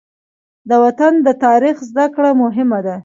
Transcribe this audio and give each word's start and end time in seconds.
د 0.69 0.71
وطن 0.83 1.13
د 1.25 1.27
تاریخ 1.45 1.75
زده 1.89 2.05
کړه 2.15 2.29
مهمه 2.41 2.79
ده. 2.85 2.95